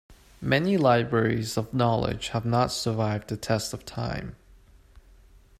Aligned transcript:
Many 0.41 0.77
libraries 0.77 1.57
of 1.57 1.75
knowledge 1.75 2.29
have 2.29 2.43
not 2.43 2.71
survived 2.71 3.27
the 3.27 3.37
test 3.37 3.71
of 3.71 3.85
time. 3.85 4.35